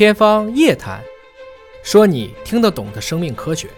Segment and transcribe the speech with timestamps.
[0.00, 0.98] 天方夜谭，
[1.82, 3.68] 说你听得懂的生命科学。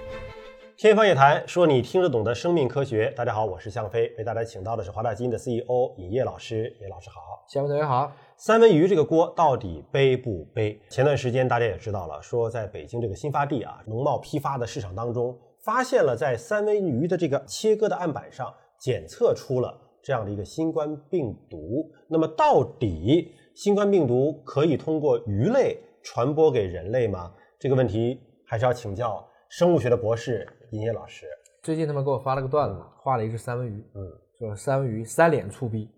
[0.77, 3.13] 天方夜谭，说你听得懂的生命科学。
[3.17, 6.73] 大家好，我是向飞，为大家请到的是华大基因的 CEO 尹烨老师。
[6.81, 8.13] 尹老师好，向飞同学好。
[8.37, 10.81] 三文鱼这个锅到底背不背？
[10.89, 18.47] 前段时间大家也知道了，说在北京这个新发地啊，农贸批发的市场当中，发现了在三文鱼的这个切割的案板上
[18.79, 21.91] 检测出了这样的一个新冠病毒。
[22.09, 25.77] 那么到底新冠病毒可以通过鱼类？
[26.03, 27.33] 传播给人类吗？
[27.59, 31.27] 这个问题还是要请教生物学的博士尹烨老师。
[31.63, 35.89] 最近他们给我发了个段子，画了一只三文鱼，嗯，说三文鱼三脸粗逼。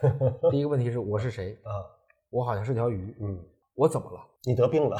[0.50, 1.72] 第一个问题是我是谁啊？
[2.30, 3.38] 我好像是条鱼，嗯，
[3.74, 4.20] 我怎么了？
[4.44, 4.96] 你得病了？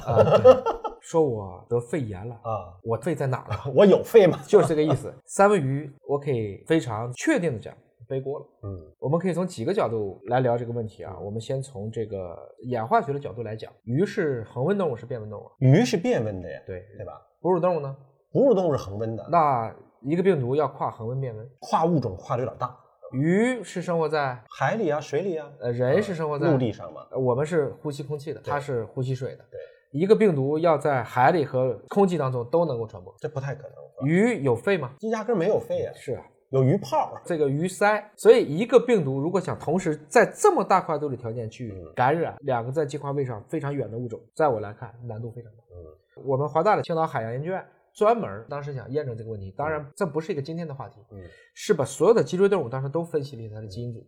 [1.00, 2.72] 说我得肺炎了啊？
[2.82, 3.64] 我肺在哪儿了？
[3.76, 4.40] 我有肺吗？
[4.46, 5.12] 就是这个意思。
[5.26, 7.74] 三文鱼，我可以非常确定的讲。
[8.08, 11.16] 背锅了，嗯，我们可以从几个角度来聊这个问题啊。
[11.20, 15.50] 我们先从这个演化学的角度来讲，鱼是恒温动物是变温动物？
[15.58, 17.20] 鱼是变温的呀，对对吧？
[17.40, 17.96] 哺乳动物呢？
[18.32, 19.26] 哺乳动物是恒温的。
[19.30, 22.76] 那一个病毒要跨恒温变温，跨物种跨的有点大。
[23.12, 25.48] 鱼是生活在海里啊，水里啊。
[25.60, 27.06] 呃，人是生活在陆地上嘛。
[27.16, 29.44] 我们是呼吸空气的，它是呼吸水的。
[29.50, 29.60] 对，
[29.92, 34.08] 一个病毒要在海里和空气当中都能够传播，这不太可能。
[34.08, 34.90] 鱼有肺吗？
[35.12, 35.92] 压根没有肺啊。
[35.94, 36.24] 是啊。
[36.54, 45.58] 有鱼泡，这个鱼鳃，所以一个病毒如果想同时在这么大跨度的条件去感染两个在进化位上非常远的物种，在我来看难度非常大。
[45.72, 47.60] 嗯，我们华大的青岛海洋研究院
[47.92, 51.20] 专门当时想验证这个问题，当然这不是一个今天的话题，嗯，
[51.54, 54.06] 是把所有的脊椎动物当时都分析了一下它的基因组。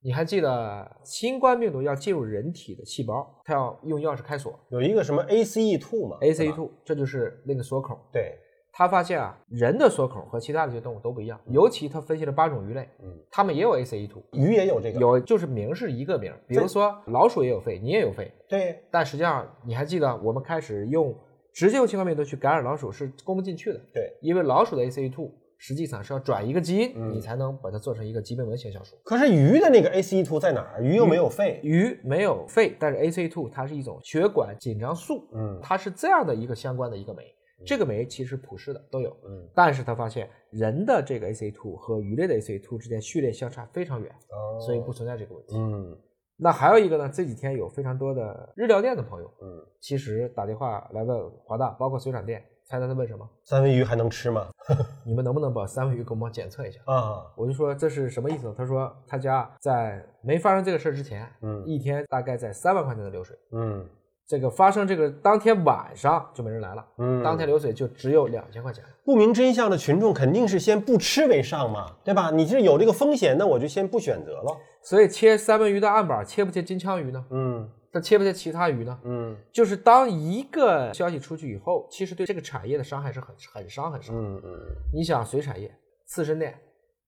[0.00, 8.00] 你还记得新冠病毒要进入人体的细胞，它要用钥匙开锁，有一个什么 ACE2 嘛？ACE2，这就是那个锁口。
[8.10, 8.38] 对。
[8.74, 21.14] 他发现啊，人的锁口和其他的一些动物都不一样，尤其他分析了八种鱼类，嗯，它们也有 ACE2，鱼也有这个，有就是名是一个名，比如说老鼠也有肺，你也有肺，对，但实际上你还记得我们开始用
[21.52, 28.96] 直接用新冠病毒去感染老鼠是攻不进去的，对，因为老鼠的 ACE2 实际上是要转一个基因，你才能把它做成一个疾病文型小鼠。
[29.04, 30.82] 可是鱼的那个 ACE2 在哪儿？
[30.82, 37.22] 鱼又没有肺，鱼没有肺，但是 ACE2 它是一种血管紧张素，嗯，它是这样的一个相关的一个酶。
[37.64, 45.96] 这个酶其实普世的都有，嗯，但是他发现人的这个 ACE2 和鱼类的 ACE2 之间序列相差非常远，哦，所以不存在这个问题，嗯。
[46.36, 53.28] 那还有一个呢，这几天有非常多的日料店的朋友，嗯，其实打电话来问华大，包括水产店，猜猜他问什么？
[53.44, 54.48] 三文鱼还能吃吗？
[55.06, 56.80] 你们能不能把三文鱼给我们检测一下？
[56.86, 58.52] 啊，我就说这是什么意思？
[58.56, 63.86] 他说他家在没发生这个事儿之前，嗯，一天大概在三万块钱的流水，嗯。
[64.26, 68.82] 这个发生这个当天晚上就没人来了，嗯，当天流水就只有两千块钱。
[69.04, 72.30] 不明真相的群众肯定是先不吃为上嘛，对吧？
[72.30, 74.56] 你是有这个风险，那我就先不选择了。
[74.82, 77.24] 所以切三文鱼的案板，切不切金枪鱼呢？
[77.30, 78.98] 嗯，那切不切其他鱼呢？
[79.04, 84.16] 嗯，就是当一个消息出去以后，其实对这个产业的伤害是很很伤很伤。
[84.16, 84.60] 嗯嗯，
[84.94, 85.70] 你想水产业、
[86.06, 86.58] 刺身店。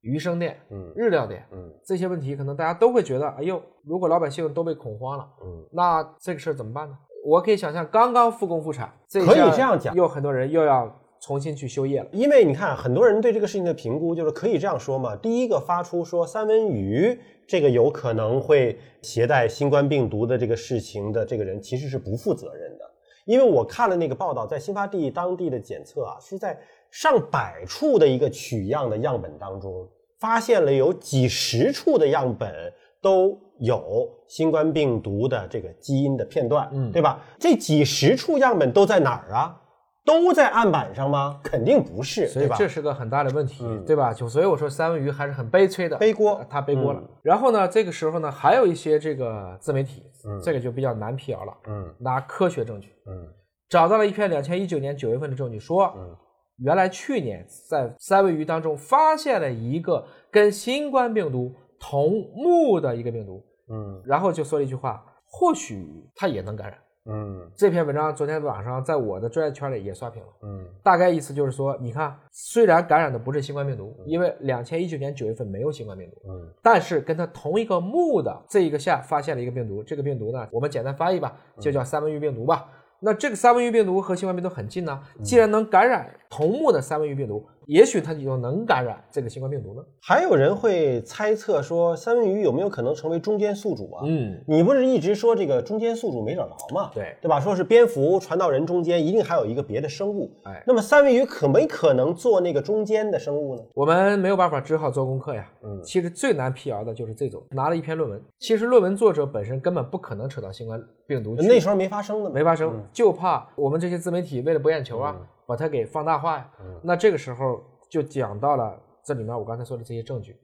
[0.05, 6.95] 鱼生店、嗯，日料店，嗯，这些问题可能大家都会觉得，哎呦，如果老百姓都被恐慌了，嗯，那这个事儿怎么办呢？
[7.25, 12.09] 我可以想象，刚刚复工复产，这可以这样讲，又很多人又要重新去休业了。
[12.13, 15.17] 因为你看，很多人对这个事情的评估就是可以这样说嘛。
[15.17, 22.85] 第一个发出说三文鱼这个有可能会携带新冠病毒的这个事情的这个人，其实是不负责任的。
[23.25, 26.59] 因为我看了那个报道，在新发地当地的检测啊，是在
[26.91, 29.89] 上百处的一个取样的样本当中。
[30.21, 37.21] 发现了有几十处的样本都有新冠病毒的这个基因的片段，嗯，对吧？
[37.39, 39.61] 这几十处样本都在哪儿啊？
[40.05, 41.41] 都在案板上吗？
[41.43, 44.13] 肯定不是，所以这是个很大的问题，对吧？
[44.13, 47.03] 就所以我说三文鱼还是很悲催的，背锅，他背锅了。
[47.23, 53.29] 然后呢，这个时候呢，还有一些这个自媒体，嗯，这个就比较难辟谣了，嗯，拿科学证据，嗯，
[53.69, 56.17] 找到了一篇两千一九年九月份的证据，说，嗯。
[56.59, 65.85] 原来去年在三文鱼当中发现了一个跟新冠病毒同目的一个病毒，嗯，然后就说了一句话，或许
[66.15, 82.67] 它也能感染，嗯，这篇文章昨天晚上在我的专业圈里也刷屏了，嗯，大概意思就是说，你看，虽然感染的不是新冠病毒，因为两千一九年九月份没有新冠病毒，嗯，但是跟它同一个目的这一个下发现了一个病毒，这个病毒呢，我们简单翻译吧，就叫三文鱼病毒吧。
[83.01, 86.11] 那这个三文鱼病毒和新冠病毒很近呢，既然能感染。
[86.31, 89.83] 同目的三文鱼病毒，也许它就能感染这个新冠病毒呢。
[90.01, 94.03] 还有人会猜测说，三文鱼有没有可能成为中间宿主啊？
[94.05, 96.91] 嗯，你不是一直说这个中间宿主没找着吗？
[96.95, 97.41] 对，对吧？
[97.41, 100.31] 说是蝙蝠传到人中间，一定还有一个别的生物。
[100.45, 103.63] 哎，那么三文鱼可没可能做那个中间的生物呢？
[103.75, 105.51] 我们没有办法，只好做功课呀。
[105.63, 115.17] 嗯，其实最难辟谣的就是这种拿了一篇论文，其实论文作者本身根本不可能扯到新冠病毒，那时候没发生的，没发生，就怕我们这些自媒体为了博眼球啊。
[115.47, 116.51] 把它给放大化呀，
[116.83, 120.37] 那这个时候就讲到了这里面我刚才说的这些证据，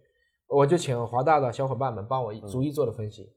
[0.49, 3.33] 我就请华大的小伙伴们帮我逐一做了分析。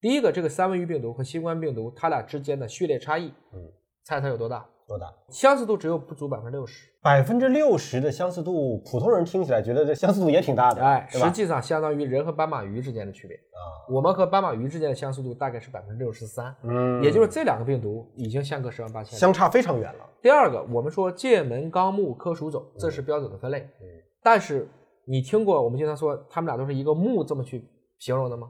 [0.00, 3.72] 第一个，这个三文鱼病毒和新冠病毒它俩之间的序列差异，嗯，
[4.04, 4.66] 猜它有多大？
[4.86, 5.06] 多大？
[5.30, 6.90] 相似度只有不足百分之六十。
[7.02, 13.88] 百分之六十的相似度，普通人听起来觉得这相似度也挺大的，哎，实际上相当于人和斑马鱼之间的区别啊。
[13.88, 20.03] 我们和斑马鱼之间的相似度大概是百分之六十三，嗯，也就是这两个病毒已经相隔十万八千，相差非常远了。
[20.24, 23.84] 第二个，我们说界门纲目科属种，这是标准的分类，嗯，
[24.22, 24.66] 但是
[25.04, 27.62] 你听过我们经常说他们俩都是一个目这么去
[27.98, 28.48] 形容的吗？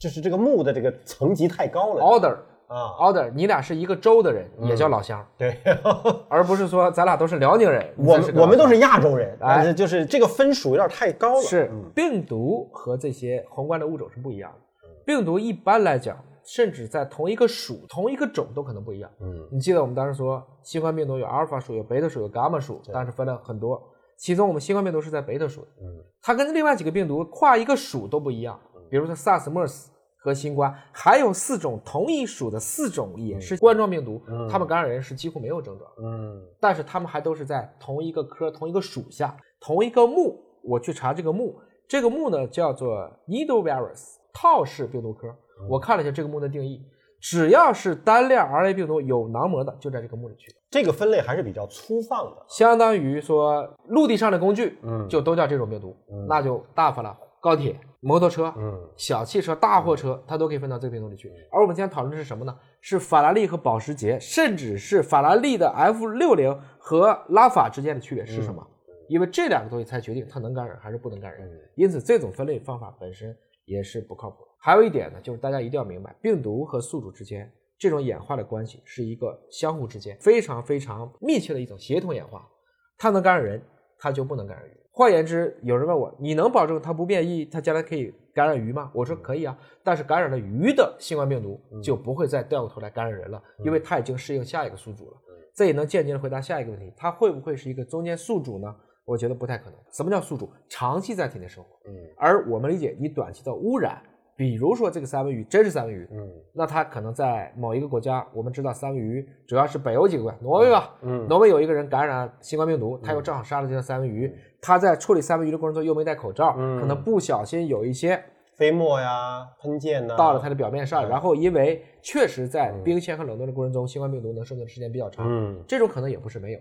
[0.00, 2.36] 就是这个目的这个层级太高了，order。
[2.66, 5.56] 啊，order，你俩是一个州的人，也叫老乡，对，
[6.28, 11.42] 而不是说咱俩都是辽宁人，我们我们都是亚洲人，哎，就是这个分属有点太高了。
[11.42, 14.88] 是，病毒和这些宏观的物种是不一样的。
[15.06, 19.10] 病毒一般来讲，甚至在同一个属、同一个种都可能不一样。
[19.20, 23.82] 嗯，你记得我们当时说，新冠病毒有阿尔法属、有贝塔属、有伽马属，当时分了很多，
[24.16, 25.68] 其中我们新冠病毒是在贝塔属的。
[25.82, 28.58] 嗯，它跟另外几个病毒跨一个属都不一样，
[28.90, 29.86] 比如说 SARS、MERS。
[30.24, 40.40] 和新冠还有四种同一属的四种也是冠状病毒，它们感染人是几乎没有症状，嗯，但是它们还都是在同一个科、同一个属下、同一个目。
[40.62, 41.58] 我去查这个目，
[41.88, 45.28] 这个目呢叫做 Needle virus 套式病毒科。
[45.68, 46.84] 我看了一下这个目的定义，
[47.20, 50.52] 只要是单链 RNA 病毒有囊膜的，就在这个目里去。
[50.70, 55.96] 这个分类还是比较粗放的，相当于说陆地上的工具，嗯，就都叫这种病毒，
[56.28, 57.16] 那就大发了。
[57.40, 57.78] 高铁。
[58.04, 61.32] 摩托车、嗯，小汽车、大货车，它都可以分到这个病毒里去。
[61.52, 62.52] 而我们今天讨论的是什么呢？
[62.80, 68.66] 是法拉利和保时捷，甚至是法拉利的 F 六零和拉法之间的区别是什么？
[69.06, 71.48] 因为这两个东西才决定它能感染还是不能感染。
[71.76, 73.32] 因此，这种分类方法本身
[73.64, 74.38] 也是不靠谱。
[74.58, 82.48] 还有一点呢，就是大家一定要明白，病毒和宿主之间这种演化的关系是一个相互之间非常非常密切的一种协同演化。
[82.96, 83.60] 它能感染人，
[83.98, 84.72] 它就不能感染鱼。
[84.92, 88.90] 换言之，有人问我，你能保证它不变异，它将来可以感染鱼吗？
[88.94, 95.16] 我说可以啊，但是感染了鱼的新冠病毒就不会再掉过头来感染人了，因为它已经适应下一个宿主了。
[95.54, 98.74] 这也能间接的回答下一个问题，它会不会是一个中间宿主呢？
[99.04, 99.78] 我觉得不太可能。
[99.90, 100.50] 什么叫宿主？
[100.68, 101.70] 长期在体内生活。
[101.86, 104.02] 嗯，而我们理解，你短期的污染。
[104.34, 118.20] 比如说这个三文鱼真是三文鱼，嗯，那它可能在某一个国家，我们知道三文鱼主要是北欧几个国家，挪威吧，嗯，挪威有一个人感染新冠病毒，他又正好杀了这条三文鱼，他在处理三文鱼的过程中又没戴口罩，可能不小心有一些
[118.56, 126.58] 飞沫呀、喷溅呐到了它的表面上，然后因为确实在冰鲜和冷冻的过程中，新冠病毒能生存的时间比较长，嗯，这种可能也不是没有，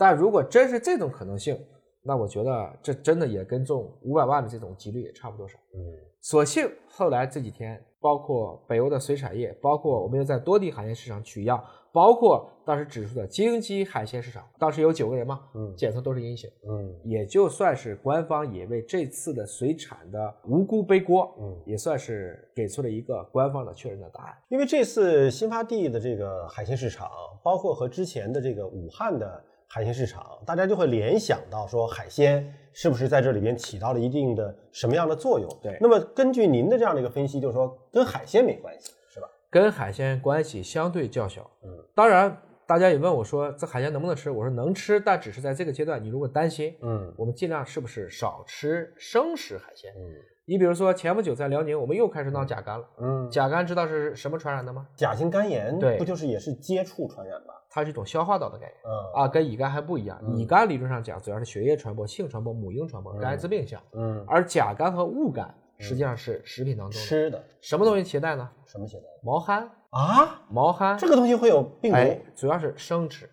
[0.00, 1.54] 但如果真是这种可能性，
[2.02, 5.78] 那我觉得这真的也跟中五百万的这种几率也差不多少，嗯。
[6.22, 11.62] 所幸后来这几天，包括北欧的水产业，包括我们又在多地海鲜市场取样，
[11.92, 24.34] 包括当时指出的京基海鲜市场，当时有九个人嘛，嗯，检测都是阴性，嗯，也就算是官方也为这次的水产的无辜背锅，嗯，也算是给出了一个官方的确认的答案。
[24.48, 27.08] 因为这次新发地的这个海鲜市场，
[27.42, 29.44] 包括和之前的这个武汉的。
[29.72, 35.48] 海鲜市场，大家就会联想到说，海鲜是不是在这里边起到了一定的什么样的作用？
[35.62, 35.78] 对。
[35.80, 39.28] 那么根据您的这样的一个分析，就是说跟海鲜没关系，是吧？
[39.48, 41.48] 跟海鲜关系相对较小。
[41.62, 41.70] 嗯。
[41.94, 42.36] 当然，
[42.66, 44.28] 大家也问我说，这海鲜能不能吃？
[44.28, 46.02] 我说能吃，但只是在这个阶段。
[46.02, 49.92] 你如果担心，嗯，我们尽量是不是少吃生食海鲜？
[49.96, 50.02] 嗯。
[50.50, 52.84] 你比如说，前不久在辽宁，我们又开始闹甲肝了。
[52.98, 53.30] 嗯。
[53.30, 54.84] 甲肝知道是什么传染的吗？
[54.96, 55.78] 甲型肝炎。
[55.78, 55.96] 对。
[55.96, 57.54] 不就是也是接触传染吗？
[57.70, 58.74] 它是一种消化道的概念，
[59.14, 60.20] 啊，跟乙肝还不一样。
[60.34, 63.80] 乙肝理论上讲，主要是血液传播、性传播、母婴传播，跟艾滋病像。
[63.92, 68.50] 嗯，而甲肝和戊肝实际上是食品当中吃的，什么东西携带呢？
[68.66, 69.04] 什么携带？
[69.22, 71.98] 毛蚶啊，毛蚶这个东西会有病毒？
[72.34, 73.30] 主要是生吃。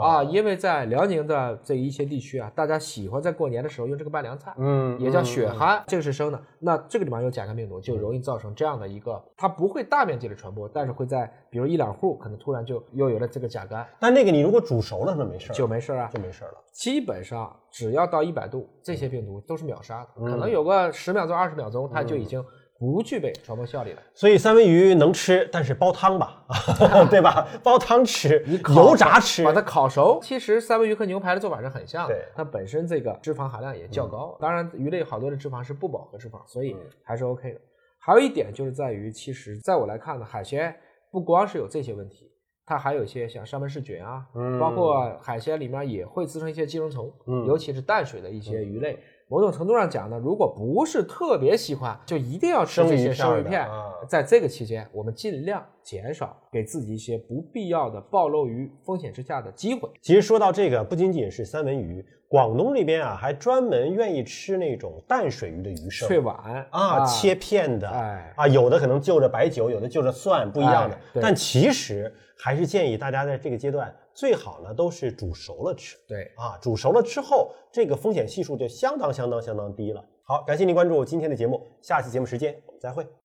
[0.00, 6.40] 啊，因为在辽宁的这一些地区啊，大家喜欢在过年的时候用这个拌凉菜，嗯，也叫血蚶，这个是生的。
[6.58, 13.86] 那这个里面有甲肝病毒，就容易造成这样的一个，它不会大面积的传播，但是会在比如一两户，可能突然就又有了这个甲肝。
[14.00, 16.54] 但那个你如果煮熟了，那没事就没事啊，就没事了。
[16.72, 22.44] 基本上只要到一百度，这些病毒都是秒杀的，可能有个十秒钟、二十秒钟，它就已经
[22.78, 24.02] 不具备传播效力的。
[24.14, 26.44] 所以三文鱼能吃，但是煲汤吧，
[27.10, 27.46] 对吧？
[27.62, 30.18] 煲汤吃，你油炸吃，把它烤熟。
[30.22, 34.36] 其实三文鱼和牛排的做法是很像的，对它本身这个脂肪含量也较高。
[34.40, 37.60] 当然，鱼类好多的脂肪是不饱和脂肪，所以还是 OK 的。
[37.98, 40.74] 还有一点就是在于，其实在我来看呢，海鲜
[41.10, 42.30] 不光是有这些问题。
[42.68, 44.26] 它还有一些像沙门氏菌啊，
[44.58, 47.12] 包括海鲜里面也会滋生一些寄生虫，
[47.46, 48.98] 尤其是淡水的一些鱼类。
[49.28, 53.68] 某种程度上讲呢，如果不是特别喜欢，就一定要吃这些生鱼片。
[54.08, 59.88] 在这个期间，我们尽量减少给自己一些不必要的暴露于风险之下的机会。
[60.02, 66.36] 其实说到这个，不仅仅是三文鱼，广东这边啊，还专门愿意吃那种淡水鱼的鱼生，脆碗
[66.70, 70.98] 啊，切片的，哎啊，有的可能就着白酒，有的就着蒜，不一样的。
[71.22, 72.12] 但其实。
[72.38, 75.96] 还是建议大家在这个阶段最好呢都是煮熟了吃。
[76.06, 80.04] 对啊，煮熟了之后，这个风险系数就相当相当相当低了。
[80.22, 83.06] 好，感谢您关注今天的节目，下期节目时间我们再会。